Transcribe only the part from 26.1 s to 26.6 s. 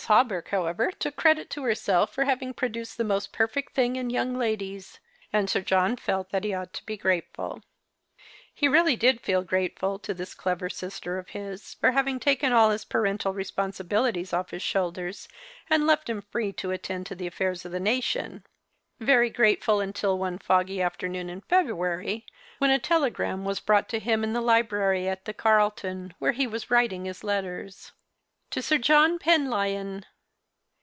where he